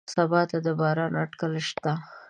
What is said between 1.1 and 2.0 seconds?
اټکل شته